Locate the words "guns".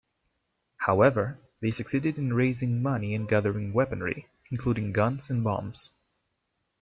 4.93-5.29